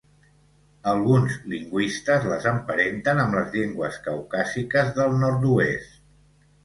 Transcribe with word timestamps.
Alguns 0.91 1.35
lingüistes 1.51 2.25
les 2.31 2.47
emparenten 2.53 3.21
amb 3.25 3.39
les 3.41 3.53
llengües 3.59 4.01
caucàsiques 4.09 4.91
del 5.01 5.15
nord-oest. 5.27 5.99